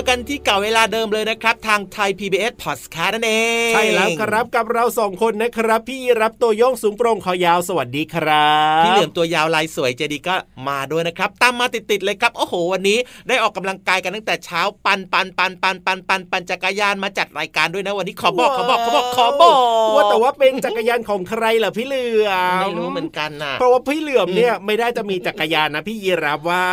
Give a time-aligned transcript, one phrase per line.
[0.00, 3.32] อเจอกันที่เก่าเวลาเดิมเลยนะครับ ทางไทย PBS Podcast นั่นเอ
[3.70, 8.50] ง ใช่แล้วครับกับเราสองคนนะครับ พี่รับตัวโยงสูงโปร่งคอยาวสวัสดีครั
[8.80, 10.34] บ พี่เหลือมตัวยาวลายสวยเจดีก็
[10.68, 12.98] มาด้วยนะครับ ตามมาติดๆเลยครับ โอ้โห วันนี้
[13.28, 19.56] ได้ออกกำลังกายกันตั้งแต่เช้าปันปันปันปันปันปันปันจักรยานมาจัดรายการด้วยนะวันนี้ขอบอกขอบอกขอบอกขอบอก
[19.94, 26.66] ว่าแต่ว่าเป็นจักรยานของใครเหรอพี่เหลือมไม่รู้เหมือนกันนะเพราะว่าพี่เหลือมเนี่ยไม่ได้จะมีจักรยานนะพี่ยีรับว่า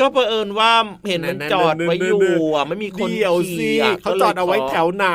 [0.00, 0.72] ก็เผอิญว่า
[1.08, 2.22] เห็นมันนั่นๆจอดอดไว้อยู่
[2.54, 5.08] อะไม่มีคนเดี๋ยวสิขี่ะเขาจอดเอาไว้แถวไหน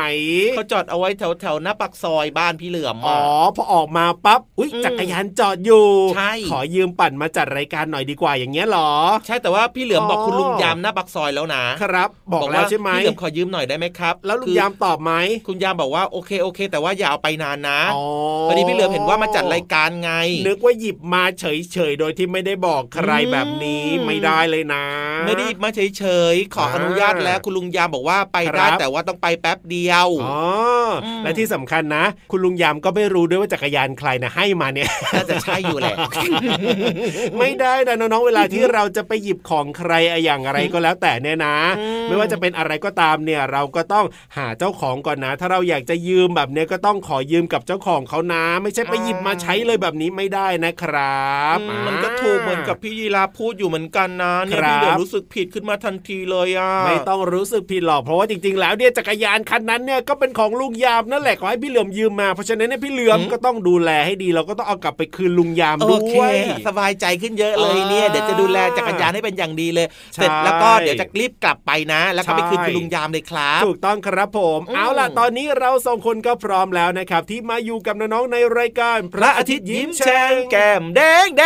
[0.56, 5.86] เขาจอดเอาไว้แถวแถวหน้าปากซอยบ้านพี่เหลือมอ๋ออะพอออกมาปั๊บอุ้ยอืมจักรยานจอดอยู่
[6.16, 8.92] ใช่ขอยืมปั่นมาจัดรายการหน่อยดีกว่าอย่างเงี้ยเหรอ
[9.26, 15.12] ใช่แต่ว่าพี่เหลือมบอกอ๋อคุณลุงยามหน้าปากซอยแล้วนะครับ บอกแล้วใช่ไหมพี่เหลือมขอยืมหน่อยได้ไหมครับ แล้วลุงคือยามตอบไหม
[15.48, 18.04] คุณยามบอกว่าโอเคโอเค แต่ว่าอย่าเอาไปนานนะอ๋อ
[18.48, 20.12] พอดีพี่เหลือมเห็นว่ามาจัดรายการไง
[20.48, 24.86] นึกว่าหยิบมาเฉยๆโดยที่ไม่ได้บอกใครอืมแบบนี้ไม่ได้เลยนะ
[25.26, 30.40] ไม่ได้มาเฉยๆขออนุญาตแล้วคุณลุงยามบอกว่าไปได้ครับแต่ว่าต้องไปแป๊บเดียวอ๋อ
[30.94, 35.96] อมและที่สำคัญนะ คุณลุงยามก็ไม่รู้ด้วยว่าจักรยานใครนะให้มาเนี่ยน่าจะใช่อยู่แหละ
[37.38, 39.92] ไม่ได้นะน้องๆเวลาที่เราจะไปหยิบของใคร
[40.24, 44.06] อย่างอะไรก็แล้วแต่เนี่ยนะอืมไม่ว่าจะเป็นอะไรก็ตามเนี่ยเราก็ต้อง
[44.38, 66.36] หาเจ้าของก่อนนะ ถ้าเราอยากจะยืมแบบเนี้ยก็ต้องขอยืมกับเจ้าของเขานะ ไม่ใช่ไปหยิบมาใช้เลยแบบนี้ไม่ได้นะครับอืมมันก็ถูกเหมือนกับพี่ยีราฟพูดอยู่เหมือนกันนะเนี่ยครับพี่เหลือมรู้สึกผิดขึ้นมาทันทีเลยอะไม่ต้องรู้สึกผิดหรอกเพราะว่าจริง ๆ แล้วเนี่ยจักรยานคันนั้นเนี่ยก็เป็นของลุงยามนั่นแหละขอให้พี่เหลือมยืมมาเพราะฉะนั้นเนี่ยพี่เหลือมก็ต้องดูแลให้ดีเราก็ต้องเอากลับไปคืนลุงยามโอด้เควย
[66.68, 81.44] สบายใจขึ้นเยอะเลยเนี่ยอ่าเดี๋ยวจะดูแลจักรยานให้เป็นอย่างดีเลยใช่เสร็จแล้วก็เดี๋ยวจะรีบกลับไปนะ แล้วก็ไปคืนใช่คุณลุงยามเลยครับถูกต้องครับผมอืมเอาล่ะตอนนี้เราสองคนก็พร้อมแล้วนะครับ ที่มาอยู่กับน้องๆในรายการ พระอาทิตย์ยิ้มแฉ่งแก้มแดงแด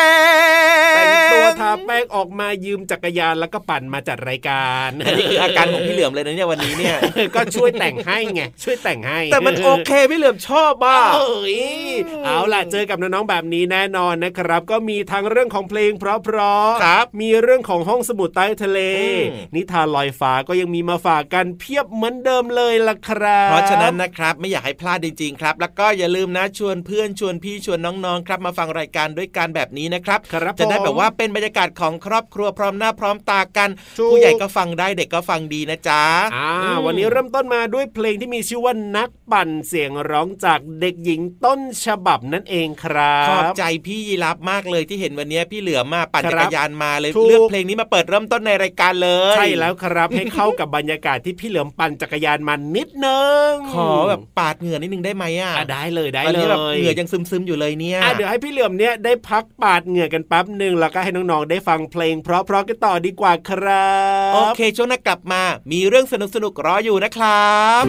[0.93, 6.97] งแต่งตัวทาแป้งออกมายืมจักรยานแล้วก็ปั่นมาจัดรายการอันนี้คืออาการของพี่เหลือมเลยนะเนี่ยวันนี้เนี่ย
[7.35, 11.59] ก็ช่วยแต่งให้ไงช่วยแต่งให้ แต่มันโอเคพี่เหลือมชอบบ้าเอ้ย
[12.25, 33.69] เอาล่ะเจอกับน้องๆแบบนี้แน่นอนนะครับ ก็มีทั้งเรื่องของเพลงเพราะๆครับมีเรื่องของห้องสมุดใต้ทะเลอืมนิทานลอยฟ้าก็ยังมีมาฝากกันเพียบเหมือนเดิมเลยล่ะครับเพราะฉะนั้นนะครับไม่อยากให้พลาดจริงๆครับ แล้วก็อย่าลืมนะชวนเพื่อนชวนพี่ชวนน้องๆครับ มาฟังรายการด้วยกันแบบนี้นะครับครับจะได้ผมแบบว่าเป็นบรรยากาศของครอบครัวพร้อมหน้าพร้อมตากัน
[33.99, 36.03] ถูกผู้ใหญ่ก็ฟังได้เด็กก็ฟังดีนะจ๊ะ
[36.35, 63.93] อ่าอืมวันนี้เริ่มต้นมาด้วยเพลงที่มีชื่อว่านักปั่นเสียงร้องจากเด็กหญิงต้นฉบับนั่นเองครับขอบใจพี่ยีรับมากเลยที่เห็นวันนี้พี่เหลือมาปั่นครับจักรยานมาเลยถูกเลือกเพลงนี้มาเปิดเริ่มต้นในรายการเลย ใช่แล้วครับให้เข้ากับบรรยากาศที่พี่เหลือมปั่นจักรยานมานิดนึงขอแบบปาดเหงื่อนิดนึงได้ไหมอะอะได้เลยได้ตอนเลนี้ยแบบเหงื่อยังซึมๆอยู่เลยเนี่ยอะเดี๋ยวให้พี่เหลือมเนี่ยได้พักปาดเหงื่อกันแป๊บหนึ่งแล้วก็ให้น้องๆได้ฟังเพลงเพราะๆกันต่อดีกว่าครั
[64.31, 65.41] บ โอเคช่วงหน้ากลับมา
[65.71, 67.83] มีเรื่องสนุกๆรออยู่นะครับ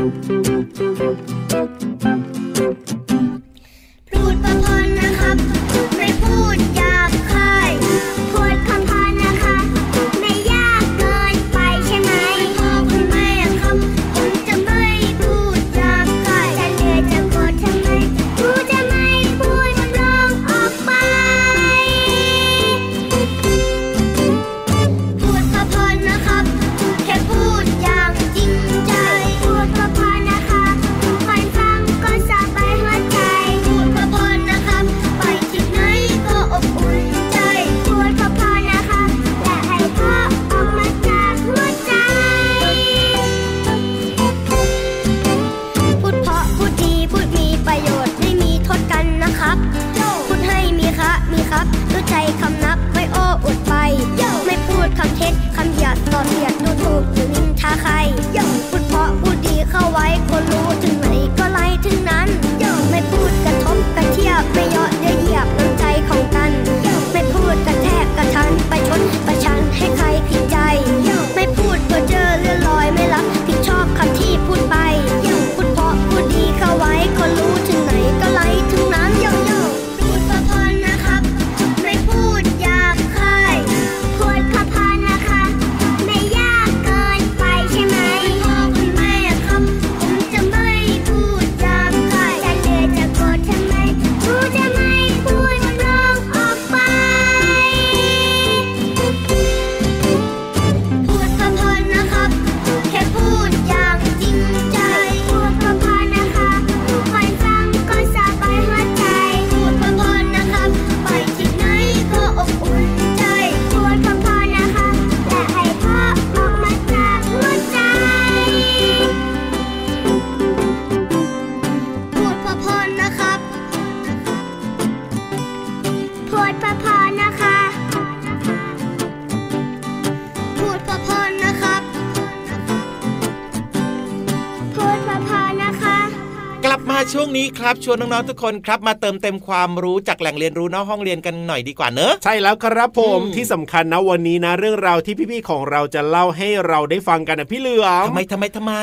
[137.61, 148.75] ครับชวนน้องๆทุกคนครับมาเติมเต็มความรู้จากแหล่งเรียนรู้นอกห้องเรียนกันหน่อยดีกว่าเนอะใช่แล้วครับผมอืมที่สำคัญนะวันนี้นะ เรื่องราวที่พี่ๆของเราจะเล่าให้เราได้ฟังกันนะพี่เหลือมทำไมทำไมทำไม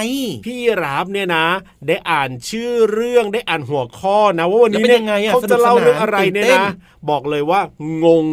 [0.45, 1.45] พี่รับเนี่ยนะ
[1.87, 6.71] ได้อ่านชื่อเรื่องได้อ่านหัวข้อนะว่าวันนี้แล้วเป็เนี่ยนยังไงอะเขาจะเล่าสนุกสนานเรื่องอะไรเนี่ยตื่นเต้นะน
[7.09, 7.61] บอกเลยว่า
[8.05, 8.25] งง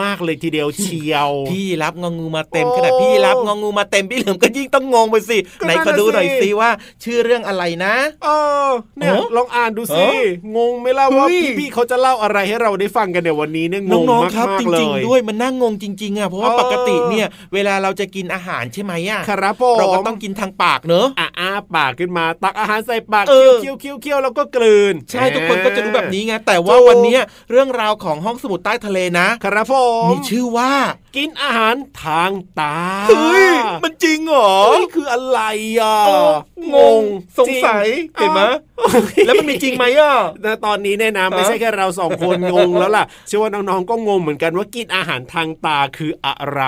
[0.00, 6.70] มากๆเลยทีเดียวเชียว พี่รับงองูมาเต็มโอ้ขนาดพี่รับงองูมาเต็มพี่เหลิมก็ยิ่งต้องงงไปสิก็ไหนนั่นขอดูน่ะหน่อยสิสิว่า
[7.04, 8.28] ชื่อเรื่องอะไรนะเอ
[8.66, 29.74] อเนี่ยเออลองอ่านดูสิเอองงไหม่ล่ะว่าเฮ้ยพี่ๆเขาจะเล่าอะไรให้เราได้ฟังกันในวันนี้เนี่ยงงน้องมากๆครับๆจเลริงยๆด้วยมันน่างงจริงๆอะเพราะว่าเออปกติเนี่ยเวลาเราจะกินอาหารใช่ไหมอะครับผมเราก็ต้องกินทางปากเนอะอะอ้าปากขึ้นมาตักอาหารใส่ปากเอเคี้ยอวเคี้ยวเคี้ยวเคี้ยวแล้วก็กลืน ใช่ทุกคนก็จะรู้แบบนี้ไงแต่ว่าถูกวันเนี้ยเรื่องราวของห้องสมุดใต้ทะเลนะ ครับผ
[30.06, 30.72] มมีชื่อว่า
[31.16, 32.76] กินอาหารทางตา
[33.08, 33.46] เฮ้ย
[33.84, 35.40] มันจริงเหรอเฮ้ยคืออะไร
[35.80, 36.32] อะเออ
[36.74, 37.02] งง
[37.38, 38.42] สงสัยจริงเห็นไหม
[38.80, 46.62] อ้าวแล้วมันมีจริงไหมอะนะตอนนี้เนี่ยนะไม่ใช่แค่เราสองคนงงแล้วล่ะเชื่อว่าน้องๆก็งงเหมือนกันว่ากินอาหารทางตาคืออะไร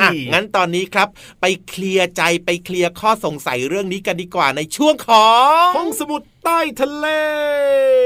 [0.00, 1.08] อะงั้นตอนนี้ครับ
[1.40, 5.30] ไปเคลียร์ใจไปเคลียร์ข้อสงสัยเรื่องนี้กันดีกว่าในช่วงขอ
[5.64, 7.06] งห้องสมุดใต้ทะเล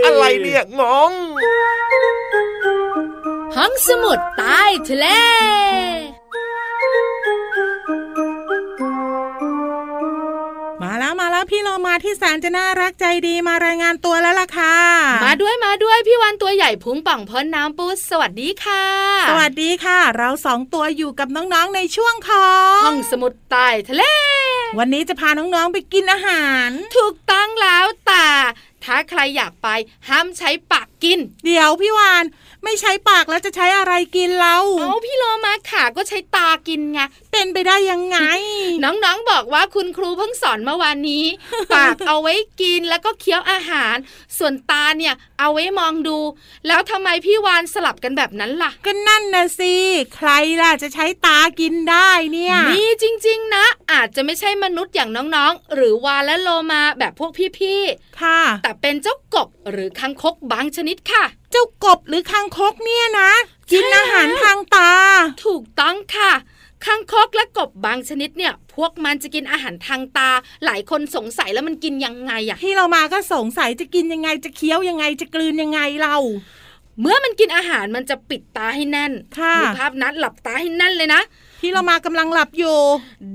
[0.04, 1.12] อะไรเนี่ยงง
[3.56, 5.06] ห้องสมุดใต้ทะเล
[11.42, 14.76] แล้วมาแล้วพี่เรามาที่แสนจะน่ารักใจดีมารายงานตัวแล้วล่ะค่ะ
[15.24, 18.84] มาด้วยมาด้วยพี่วันตัวใหญ่พุงป่องพ้นน้ำปูสวัสดีค่ะ
[19.28, 24.02] สวัสดีค่ะ เราสองตัวอยู่กับน้องๆในช่วงของห้องสมุดใต้ทะเล
[24.78, 28.26] วันนี้จะพาน้องๆไปกินอาหาร ถูกต้องแล้วแต่
[28.84, 29.68] ถ้าใครอยากไป
[30.08, 32.24] ห้ามใช้ปากกิน เดี๋ยวพี่วาน
[32.64, 37.00] ไม่ใช้ปากแล้วจะใช้อะไรกินเราเอาพี่โลมาขาก็ใช้ตากินไง
[37.32, 38.18] เป็นไปได้ยังไง
[38.84, 41.24] น้องๆบอกว่าคุณครูเพิ่งสอนเมื่อวานนี้
[41.74, 43.94] ปากเอาไว้กินแล้วก็เคี้ยวอาหาร
[44.38, 46.18] ส่วนตาเนี่ยเอาไว้มองดู
[46.66, 49.74] แล้วทำไมพี่วานสลับกันแบบนั้นล่ะ ก็นั่นนะสิ
[50.16, 57.82] ใครล่ะจะใช้ตากินได้เนี่ยมีจริง ๆ นะ อาจจะไม่ใช่มนุษย์อย่างน้องๆ หรือวานและโลมาแบบพวกพี่
[58.20, 63.30] ค่ะๆแต่เป็นเจ้ากบหรือคังคกบางชนิดค่ะ เจ้ากบหรือคางคกเนี่ยนะ
[63.72, 64.90] กินใช่แล้วอาหารทางตา
[65.46, 66.32] ถูกต้องค่ะ
[66.84, 70.30] คังคกและกบบางชนิดเนี่ย พวกมันจะกินอาหารทางตา
[70.64, 76.16] หลายคนสงสัยแล้วมันกินยังไงอะที่เรามาก็สงสัยจะกินยังไงจะเคี้ยวยังไงจะกลืนยังไงเรา
[77.00, 81.22] เมื่อมันกินอาหารมันจะปิดตาให้แน่นค่ะดูภาพนั้นหลับตาให้แน่นเลยนะ
[81.60, 82.76] ที่เรามากำลังหลับอยู่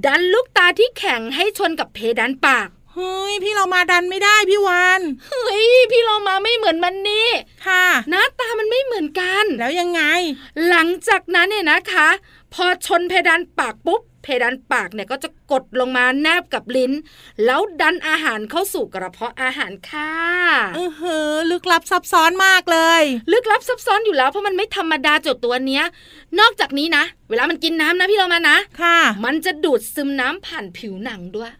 [0.05, 2.67] ดันลูกตาที่แข็งให้ชนกับเพดานปาก
[2.97, 5.01] เฮ้ยพี่เรามาดันไม่ได้พี่วาน
[5.31, 7.29] เฮ้ยพี่โลมาไม่เหมือนมันนี่
[7.67, 10.01] ค่ะหน้าตามันไม่เหมือนกัน แล้วยังไง
[10.67, 12.07] หลังจากนั้นเนี่ยนะคะ
[12.53, 16.91] พอชนเพดานปากปุ๊บ เพดานปากเนี่ยก็จะกดลงมาแนบกับลิ้น
[17.45, 20.11] แล้วดันอาหารเข้าสู่กระเพาะอาหารค่ะ
[20.75, 21.01] เออเฮ
[21.33, 25.83] อลึกลับซับซ้อนมากเลย ลึกลับซับซ้อนอยู่แล้วเพราะมันไม่ธรรมดาจดตัวเนี้ย
[26.39, 31.51] นอกจากนี้นะ เวลามันกินน้ำนะพี่เรามานะค่ะ มันจะดูดซึมน้ำผ่านผิวหนังด้วย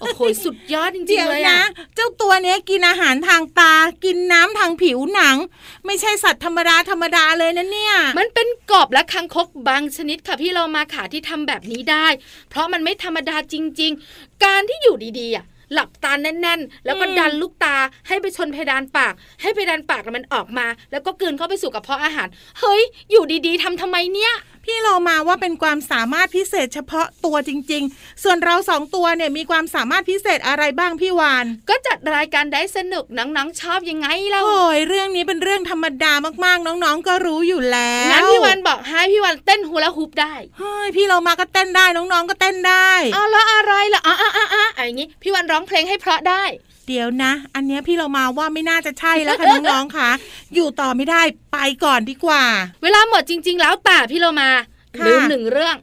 [0.00, 5.36] โอ้โหสุดยอดจริงเดี๋ยๆวเลยนะอะเจ้าตัวเนี้ยกินอาหารทางตา กินน้ำทางผิวหนัง
[5.86, 12.01] ไม่ใช่สัตว์ธรรมดาธรรมดาเลยนะเนี่ย มันเป็นกบและคังคกบางชนิดค่ะพี่เรามาขาที่ทำแบบนี้ได้
[12.50, 17.76] เพราะมันไม่ธรรมดาจริง ๆ การที่อยู่ดีๆอะหลับตาแน่น ๆ แล้วก็อืมดันลูกตา
[18.08, 22.28] ให้ไปชนเพดานปาก ให้เพดานปากมันออกมา แล้วก็กลืนเข้าไปสู่กระเพาะอาหาร
[22.60, 24.32] เฮ้ย อยู่ดีๆทำทำไมเนี่ย
[24.64, 36.12] พี่เรามาว่าเป็นความสามารถพิเศษเฉพาะตัวจริง ๆ ส่วนเราสองตัวเนี่ยมีความสามารถพิเศษอะไรบ้างพี่วาน ก็จัดรายการได้สนุกน้องๆชอบยังไงเล่าโอ้ยเรื่องนี้เป็นเรื่องธรรมดา
[36.44, 46.44] มากๆ น้องๆก็รู้อยู่แล้วงั้นพี่วันบอกให้พี่วันเต้นฮูลาฮูปได้เฮ้ยพี่เรามาก็เต้นได้น้องๆก็เต้นได้เอาแล้วอะไรล่ะอะอะอะอะอย่างงี้พี่วันร้องเพลงให้เพราะได้
[46.86, 50.10] เดี๋ยวนะ อันเนี้ยพี่เรามาว่าไม่น่าจะใช่แล้วค่ะน้องๆค่ะ
[50.54, 51.22] อยู่ต่อไม่ได้
[51.52, 52.44] ไปก่อนดีกว่า
[52.82, 54.50] เวลาหมดจริง ๆ แล้วแต่พี่เรามา
[54.98, 55.76] ค่ะลืมหนึ่งเรื่อง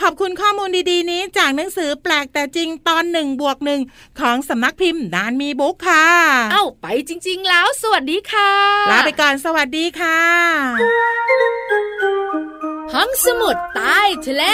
[0.00, 3.80] ขอบคุณข้อมูลดีๆ นี้จากหนังสือแปลกแต่จริงตอนหนึ่งบวกหนึ่ง
[4.20, 6.06] ของสำนักพิมพ์นานมีบุ๊กค่ะ
[6.52, 8.50] เอ้าไปจริง ๆ แล้วสวัสดีค่ะ
[8.90, 10.20] ลาไปก่อนสวัสดีค่ะ
[12.94, 14.44] ห้องสมุดใต้ทะเล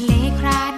[0.00, 0.60] ทะเลครา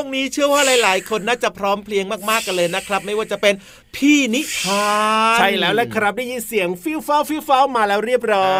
[0.00, 3.54] วงนี้เชื่อว่าหลาย ๆ คนน่าจะพร้อมเพรียงมาก ๆ กันเลยนะครับ ไม่ว่าจะเป็น
[3.96, 4.90] พี่นิทา
[5.36, 8.50] นใช่แล้วแหละครับได้ยินเสียงฟิวฟ้าวฟิวฟ้าวมาแล้วเรียบร้อ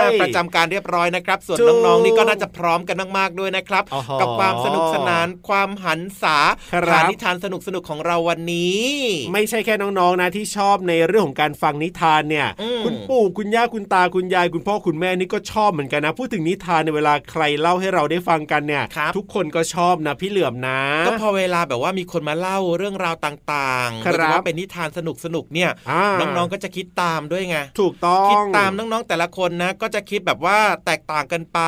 [0.00, 6.36] อ่ายประจำการเรียบร้อยนะครับ ส่วนถูกน้อง ๆ นี่ก็น่าจะพร้อมกันมาก ๆ ด้วยนะครับอ๋อฮะกับความสนุกสนานความหันษา
[6.74, 8.84] ครับผ่านนิทานสนุกๆของเราวันนี้
[9.32, 20.73] ไม่ใช่แค่น้อง ๆ นะที่ชอบในเรื่องของการฟังนิทานเนี่ยอืมคุณปู่คุณย่าคุณตาคุณยาย คุณพ่อคุณแม่นี่ก็ชอบเหมือนกันนะ พูดถึงนิทานในเวลาใครเล่าให้เราได้ฟังกันเนี่ยครับทุกคนก็ชอบนะพี่เหลือมนะ
[21.06, 25.00] ก็พอเวลาแบบว่ามีคนมาเล่าเรื่องราวต่างๆครับโดยเฉพาะเป็นนิทานส
[25.34, 31.60] นุกๆเนี่ยอ่าน้องๆก็จะคิดตามด้วยไงถูกต้องคิดตามน้องๆแต่ละคนนะ ก็จะคิดแบบว่าแตกต่างกันไป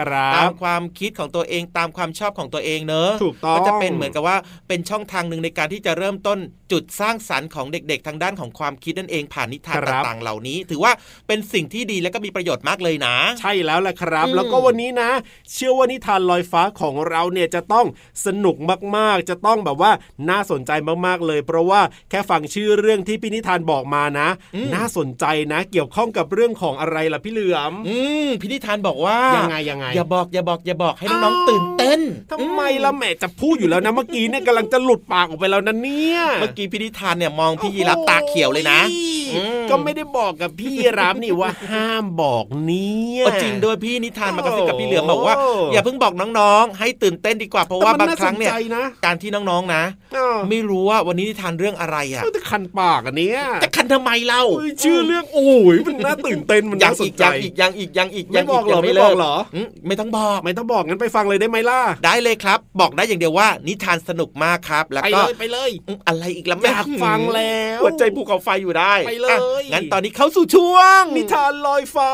[0.00, 4.36] ครับตามความคิดของตัวเองตามความชอบของตัวเองเนอะถูกต้องก็จะเป็นเหมือนกับว่า
[4.68, 6.38] เป็นช่องทางหนึ่งในการที่จะเริ่มต้น
[6.72, 10.92] จุดสร้างสรรค์ของเด็ก ๆ ทางด้านของความคิดนั่นเองผ่านนิทานครับต่างๆ เหล่านี้ ถือว่า
[11.26, 15.10] เป็นสิ่งที่ดีและก็มีประโยชน์มากเลยนะ ใช่แล้วแหละครับอืมแล้วก็วันนี้นะ
[15.52, 17.86] เชื่อว่านิทานลอยฟ้าของเราเนี่ยจะต้อง
[18.26, 18.53] สนุก
[18.96, 19.90] มากๆ จะต้องแบบว่า
[20.30, 20.70] น่าสนใจ
[21.06, 24.28] มากๆเลย เพราะว่าแค่ฟังชื่อเรื่องที่พี่นิทานบอกมานะ
[24.74, 49.82] น่าสนใจนะ เกี่ยวข้องกับเรื่องของอะไรล่ะพี่เหลือมอืมพินิธานบอกว่ายัยังไงยังไงอย่าบอกอย่าบอกอย่าบอกให้น้องๆตื่นเต้นทำไมล่ะแหม่จะพูดอยู่แล้วนะเมื่อกี้เนี่ยกำลังจะหลุดปากออกไปแล้วนะเนี่ยเมื่อกี้พินิธานเนี่ยมองพี่ยีรับตาเขียวเลยนะโอ้อืมก็ไม่ได้บอกกับพี่ยีรับนี่ว่าห้ามบอกเนี่ยก็จริงด้วยพี่นิทานมากระซิบกับพี่เหลือมบอกว่าโอ้อย่าเพิ่งบอกน้องๆ ให้ตื่นเต้นดีกว่าเพราะว่าแต่บางมันครั้งเนี่ยน่าสนใจนะการที่น้องๆนะ
[50.14, 69.26] เออไม่รู้ว่าวันนี้นิทานเรื่องอะไรอะเออแต่คันปากอันเนี้ยจะคันทำไมเล่าเอ้ยชื่อเรื่องโอ้ยมันน่าตื่นเต้นมันยังน่าสอีนกใจยังอีกยังอีกยังอีกไม่บอกเหรอยังไม่ลิบอกเหรอมไม่ต้องบอกไม่ต้องบอกงั้นไปฟังเลยได้ไหมล่ะได้เลยครับ บอกได้อย่างเดียวว่า นิทานสนุกมากครับแล้วไปก็เลยไปเลยอืมอะไรอีกล่ะอยากฟังแล้วหัวใจภูเขาไฟอยู่ได้ไปเล
[69.60, 72.12] ยอะงั้นตอนนี้เข้าสู่ช่วง นิทานลอยฟ้า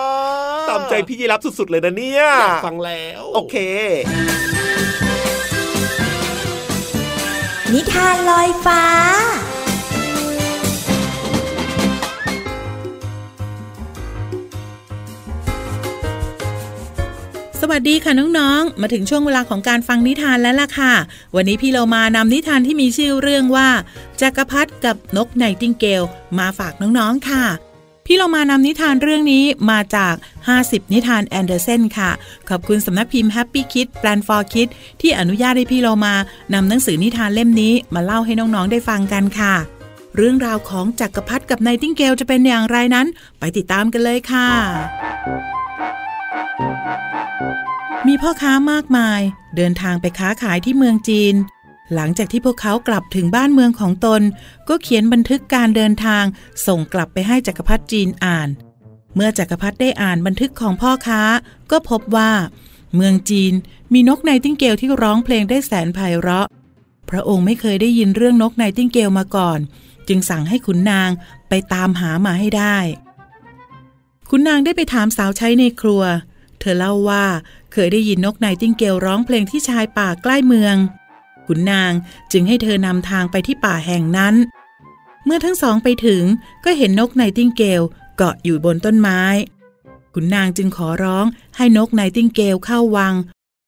[0.71, 3.57] ตามใจพี่ยีรับสุดๆเลยนะเนี่ยอยากฟังแล้ว โอเค
[7.75, 8.83] นิทานลอยฟ้า
[17.61, 20.95] สวัสดีค่ะน้องๆ มาถึงช่วงเวลาของการฟังนิทานแล้วล่ะค่ะ
[21.37, 23.69] วันนี้พี่เรามานำนิทานที่มีชื่อเรื่องว่า
[24.21, 26.03] จักรพรรดิกับนกไนติงเกล
[26.39, 27.45] มาฝากน้องๆค่ะ
[28.07, 30.15] พี่เรามานำนิทานเรื่องนี้มาจาก
[30.55, 32.11] 50 นิทานแอนเดอร์เซนค่ะ
[32.49, 36.15] ขอบคุณสำนักพิมพ์ Happy Kid Plan for Kids ที่อนุญาตให้พี่เรามา
[36.55, 39.55] นำหนังสือนิทานเล่มนี้มาเล่าให้น้องๆได้ฟังกันค่ะ
[40.17, 43.07] เรื่องราวของจักรพรรดิกับไนติงเกลจะเป็นอย่างไรนั้น
[43.39, 44.49] ไปติดตามกันเลยค่ะ
[48.09, 49.21] มีพ่อค้ามากมาย
[49.57, 51.35] เดินทางไปค้าขายที่เมืองจีน
[51.95, 54.23] หลังจากที่พวกเขากลับถึงบ้านเมืองของตน
[54.69, 56.25] ก็เขียนบันทึกการเดินทาง
[56.67, 58.49] ส่งกลับไปให้จักรพรรดิจีนอ่าน
[59.15, 61.23] เมื่อจักรพรรดิได้อ่านบันทึกของพ่อค้า
[61.71, 62.31] ก็พบว่า
[62.95, 63.53] เมืองจีน
[63.93, 66.47] มีนกไนติงเกลที่ร้องเพลงได้แสนไพเราะ
[67.11, 69.59] พระองค์ไม่เคยได้ยินเรื่องนกไนติงเกลมาก่อน
[70.09, 71.11] จึงสั่งให้ขุนนาง
[71.49, 72.77] ไปตามหามาให้ได้
[74.31, 76.03] ขุนนางได้ไปถามสาวใช้ในครัว
[76.61, 77.25] เธอเล่าว่า
[77.73, 80.77] เคยได้ยินนกไนติงเกลร้องเพลงที่ชายป่าใกล้เมือง
[81.53, 81.93] ขุนนาง
[82.33, 84.35] จึงให้เธอนำทางไปที่ป่าแห่งนั้น
[85.25, 86.23] เมื่อทั้งสองไปถึง
[86.65, 87.83] ก็เห็นนกไนติงเกล
[88.17, 89.23] เกาะอยู่บนต้นไม้
[90.15, 93.15] ขุนนางจึงขอร้องให้นกไนติงเกลเข้าวัง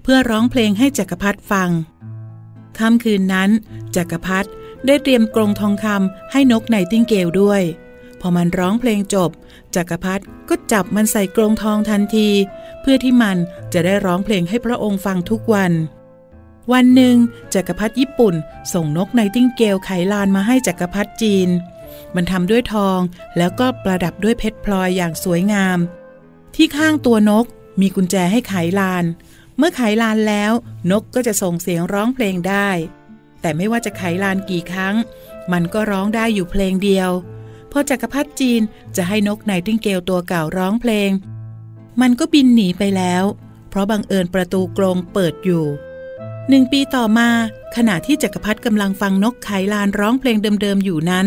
[0.02, 1.70] เพื่อร้องเพลงให้จักรพรรดิฟัง
[2.78, 3.50] ค่ำคืนนั้น
[3.96, 4.48] จักรพรรดิ
[4.86, 7.62] ได้เตรียมกรงทองคำให้นกไนติงเกลด้วย
[8.20, 9.30] พอมันร้องเพลงจบ
[9.74, 12.28] จักรพรรดิก็จับมันใส่กรงทองทันที
[12.80, 13.36] เพื่อที่มัน
[13.72, 15.72] จะได้ร้องเพลงให้พระองค์ฟังทุกวัน
[16.72, 17.16] วันหนึ่ง
[17.54, 18.34] จักรพรรดิญี่ปุ่น
[18.72, 21.48] ส่งนกไนติงเกลไขลานมาให้จักรพรรดิจีน
[22.14, 22.98] มันทำด้วยทอง
[23.38, 25.78] แล้วก็ประดับด้วยเพชรพลอยอย่างสวยงาม
[26.54, 27.46] ที่ข้างตัวนก
[27.80, 29.04] มีกุญแจให้ไขลาน
[29.58, 30.52] เมื่อไขลานแล้ว
[30.90, 32.68] นกก็จะส่งเสียงร้องเพลงได้
[33.40, 34.94] แต่ไม่ว่าจะไขลานกี่ครั้ง
[35.52, 37.10] มันก็ร้องได้อยู่เพลงเดียว
[37.70, 38.60] พอจักรพรรดิจีน
[38.96, 41.10] จะให้นกไนติงเกลตัวเก่าร้องเพลง
[42.00, 43.24] มันก็บินหนีไปแล้ว
[43.68, 45.64] เพราะบังเอิญประตูกรงเปิดอยู่
[46.48, 47.28] หนึ่งปีต่อมา
[47.76, 51.26] ขณะที่จักรพรรดิกำลังฟังนกไขลานร้องเพลงเดิมๆอยู่นั้น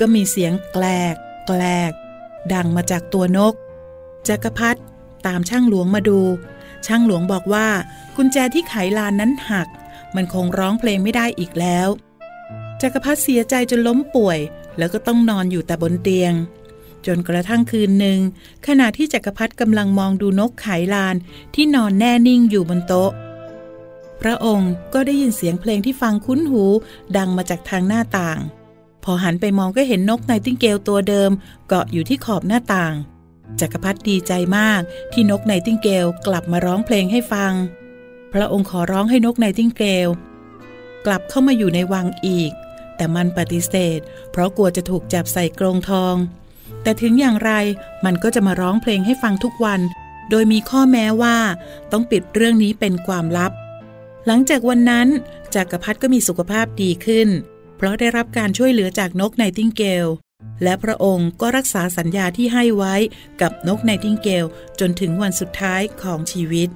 [0.00, 1.14] ก็มีเสียงแกลก
[1.46, 1.92] แกลก
[2.52, 3.54] ดังมาจากตัวนก
[4.28, 4.80] จักรพรรดิ
[5.26, 6.20] ตามช่างหลวงมาดู
[6.86, 7.68] ช่างหลวงบอกว่า
[8.16, 9.68] กุญแจที่ไขลานนั้นหัก
[10.16, 11.88] มันคงร้องเพลงไม่ได้อีกแล้ว
[12.82, 14.38] จักรพรรดิเสียใจจนล้มป่วย
[14.78, 16.32] แล้วก็ต้องนอนอยู่แต่บนเตียง
[17.06, 18.18] จนกระทั่งคืนหนึ่ง
[18.66, 21.16] ขณะที่จักรพรรดิกำลังมองดูนกไขลาน
[21.54, 23.10] ที่นอนแน่นิ่งอยู่บนโต๊ะ
[24.22, 26.64] พระองค์ก็ได้ยินเสียงเพลงที่ฟังคุ้นหู
[27.16, 28.38] ดังมาจากทางหน้าต่าง
[29.04, 31.30] พอหันไปมองก็เห็นนกไนติงเกลตัวเดิม
[31.68, 32.94] เกาะอยู่ที่ขอบหน้าต่าง
[33.60, 34.80] จักรพรรดิดีใจมาก
[35.12, 37.52] ที่นกไนติงเกลกลับมาร้องเพลงให้ฟัง
[38.32, 40.08] พระองค์ขอร้องให้นกไนติงเกล
[41.06, 42.52] กลับเข้ามาอยู่ในวังอีก
[42.96, 43.98] แต่มันปฏิเสธ
[44.30, 46.14] เพราะกลัวจะถูกจับใส่กรงทอง
[46.82, 47.52] แต่ถึงอย่างไร
[48.04, 49.80] มันก็จะมาร้องเพลงให้ฟังทุกวัน
[50.30, 51.36] โดยมีข้อแม้ว่า
[51.92, 53.52] ต้องปิดเรื่องนี้เป็นความลับ
[54.30, 55.08] หลังจากวันนั้น
[55.54, 57.28] จักรพรรดิก็มีสุขภาพดีขึ้น
[57.76, 60.06] เพราะได้รับการช่วยเหลือจากนกไนติงเกล
[60.62, 62.94] และพระองค์ก็รักษาสัญญาที่ให้ไว้
[63.40, 64.44] กับนกไนติงเกล
[64.80, 66.68] จนถึงวันสุดท้ายของชีวิต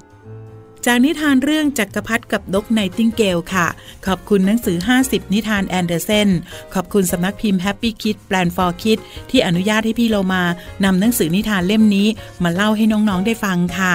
[0.87, 3.67] จากนิทานเรื่องจักรพรรดิกับนกไนติงเกลค่ะ
[4.07, 6.29] ขอบคุณหนังสือ 50 นิทานแอนเดอร์เซน
[6.75, 8.99] ขอบคุณสำนักพิมพ์ Happy Kid Plan for Kid
[9.31, 10.43] ที่อนุญาตให้พี่โลมา
[10.85, 12.09] นำหนังสือนิทานเล่มนี้
[12.43, 13.95] มาเล่าให้น้องๆได้ฟังค่ะ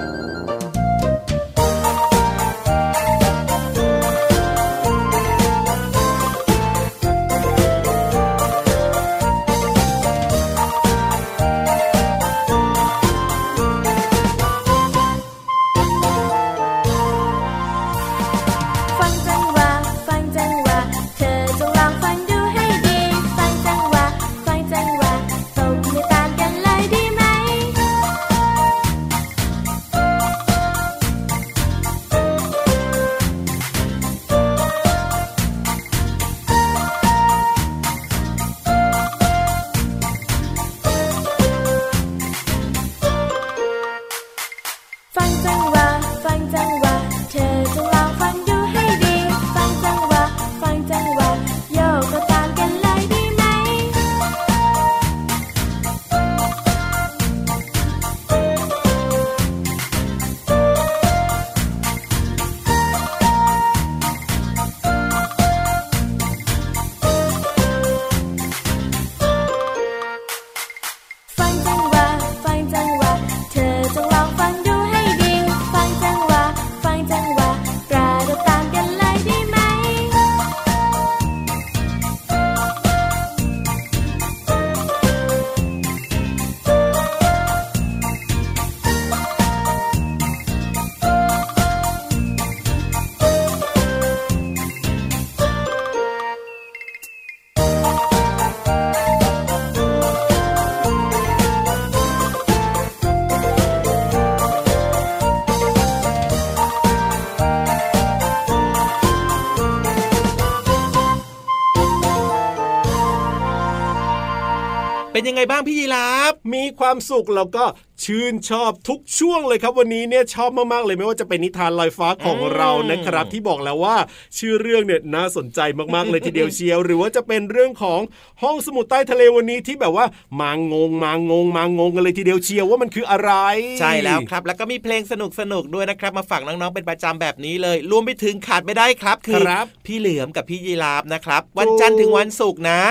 [115.41, 117.63] ไงบ้างพี่ยีราฟมีความสุขแล้วก็
[118.03, 123.95] ชื่นชอบทุกช่วงเลยครับวันนี้เนี่ยชอบมากๆเลยไม่ว่าจะเป็นนิทานลอยฟ้าของอืมเรานะครับ ที่บอกแล้วว่า
[124.37, 125.59] ชื่อเรื่องเนี่ยน่าสนใจ
[125.95, 127.99] มากๆเลยทีเดียวเชียว หรือว่าจะเป็นเรื่องของ
[128.43, 130.05] ห้องสมุดใต้ทะเลวันนี้ที่แบบว่า
[130.41, 133.31] มางงมางงมางงกันเลยทีเดียวเชียวว่ามันคืออะไร
[133.79, 142.81] ใช่แล้วครับ แล้วก็มีเพลงสนุกสนุกๆด้วยนะครับมาฝากน้องๆเป็นประจำแบบนี้เลย รวมไปถึงขาดไม่ได้ครับ คือครับพี่เหลือมกับพี่ยีราฟนะครับ วันจันทร์ถึงวันศุกร์นะ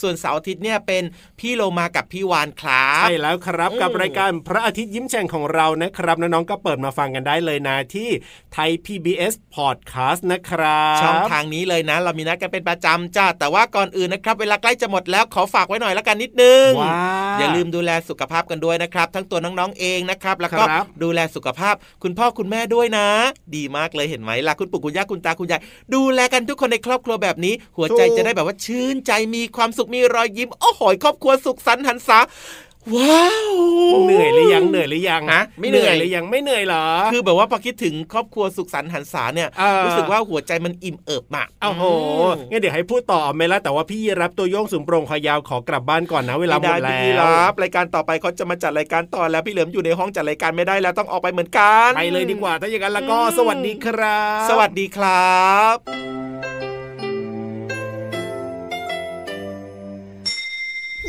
[0.00, 1.02] ส่วนเสาร์อาทิตย์เนี่ยเป็น
[1.40, 8.08] พี่โลมากับพี่วานครับใช่แล้วครับอืมกับรายการพระอาทิตย์ยิ้มแฉ่งของเรานะครับน้องๆก็เปิดมาฟังกันได้เลยนะที่
[8.52, 16.98] ไทย PBS Podcast นะครับช่องทางนี้เลยนะ เรามีนัดกันเป็นประจำจ้าแต่ว่าก่อนอื่นนะครับ เวลาใกล้จะหมดแล้วขอฝากไว้หน่อยละกันนิดนึงว้า
[17.38, 23.08] อย่าลืมดูแลสุขภาพกันด้วยนะครับ ทั้งตัวน้องๆเองนะครับ แล้วก็ครับดูแลสุขภาพคุณพ่อคุณแม่ด้วยนะ
[23.56, 25.60] ดีมากเลยเห็นไหมล่ะคุณปู่คุณย่าคุณตาคุณยาย
[25.94, 32.18] ดูแลกันทุกคนในครอบครัวแบบนี้ หัวใจจะได้แบบว่าชื่นใจมีความสุขมีรอยยิ้มโอ้โหครอบครัวสุขสันต์หันษา
[32.94, 33.52] ว้าว
[34.06, 41.84] เหนื่อยหรือยังเหนื่อยหรือยังฮะไม่เหนื่อยหรือยังไม่เหนื่อยเหรอ คือแบบว่าพอคิดถึงครอบครัวสุขสันต์หันษาเนี่ยเออรู้สึกว่าหัวใจมันอิ่มเอิบมากโอ้โห
[42.50, 55.40] งั้นเดี๋ยวให้พูดต่อไหมล่ะแต่ว่าพี่รับตัวโยงสูงโปร่งคอยาวขอกลับบ้านก่อนนะเวลาหมดไไแล้พี่วรับรายการต่อไปเขาจะมาจัดรายการต่อแล้วพี่เหลิมอยู่ในห้องจัดรายการไม่ได้แล้วต้องออกไปเหมือนกันไปเลยดีกว่าถ้าอย่างนั้นแล้วก็อืมสวัสดีครับ สวัสดีครั
[55.74, 56.69] บ